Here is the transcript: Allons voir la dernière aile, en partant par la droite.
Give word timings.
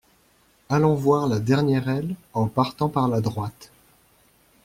Allons 0.69 0.95
voir 0.95 1.27
la 1.27 1.39
dernière 1.39 1.87
aile, 1.87 2.15
en 2.33 2.47
partant 2.47 2.89
par 2.89 3.07
la 3.07 3.21
droite. 3.21 3.71